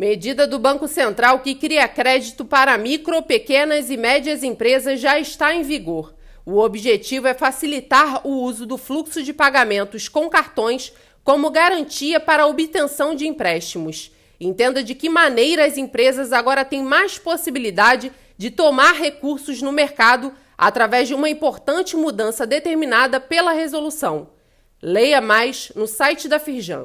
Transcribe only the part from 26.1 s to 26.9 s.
da Firjan.